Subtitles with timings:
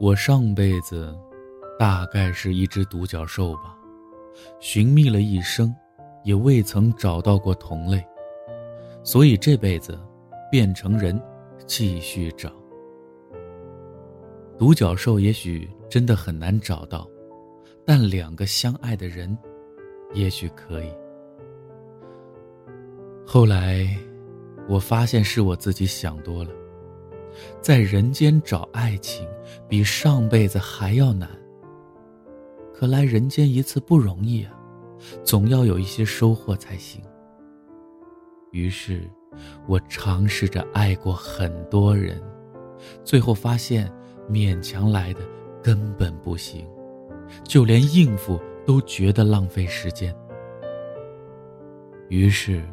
[0.00, 1.12] 我上辈子
[1.76, 3.76] 大概是一只独角兽吧，
[4.60, 5.74] 寻觅了一生，
[6.22, 8.00] 也未曾找到过同类，
[9.02, 9.98] 所以这辈子
[10.52, 11.20] 变成人，
[11.66, 12.52] 继续找。
[14.56, 17.04] 独角兽也许真的很难找到，
[17.84, 19.36] 但两个相爱的人，
[20.14, 20.92] 也许可以。
[23.26, 23.84] 后来，
[24.68, 26.50] 我发现是我自己想多了。
[27.60, 29.26] 在人间找爱情，
[29.68, 31.28] 比上辈子还要难。
[32.72, 34.52] 可来人间一次不容易啊，
[35.24, 37.02] 总要有一些收获才行。
[38.52, 39.02] 于是，
[39.66, 42.22] 我尝试着爱过很多人，
[43.04, 43.92] 最后发现
[44.30, 45.20] 勉强来的
[45.62, 46.66] 根本不行，
[47.42, 50.14] 就连应付都觉得浪费时间。
[52.08, 52.64] 于是，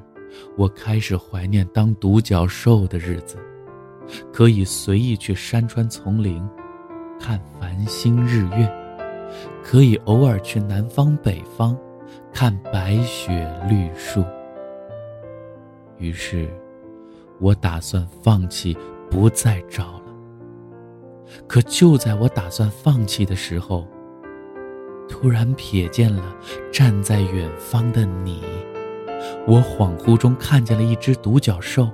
[0.55, 3.38] 我开始怀念当独角兽的日子。
[4.32, 6.48] 可以随意去山川丛林，
[7.20, 8.68] 看繁星日月；
[9.63, 11.76] 可以偶尔去南方北方，
[12.32, 14.24] 看白雪绿树。
[15.98, 16.49] 于是，
[17.40, 18.77] 我打算放弃，
[19.10, 20.02] 不再找了。
[21.48, 23.88] 可就在我打算放弃的时候，
[25.10, 26.35] 突然瞥见了
[26.72, 28.44] 站在远方的你。
[29.48, 31.90] 我恍惚中看见了一只独角兽。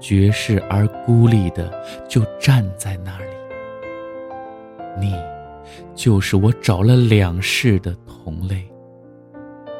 [0.00, 1.72] 绝世而孤立的，
[2.08, 3.26] 就站在那里。
[5.00, 5.14] 你，
[5.94, 8.66] 就是我找了两世的同类。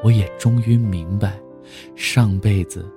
[0.03, 1.33] 我也终于明白，
[1.97, 2.89] 上辈子，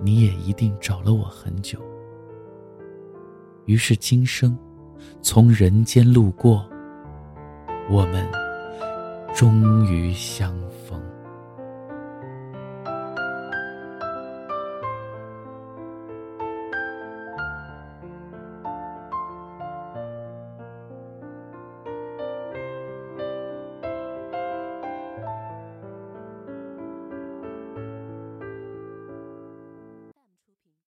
[0.00, 1.78] 你也一定找了我很久。
[3.66, 4.58] 于是今生，
[5.20, 6.68] 从人间路过，
[7.88, 8.26] 我们
[9.32, 10.52] 终于相
[10.86, 11.00] 逢。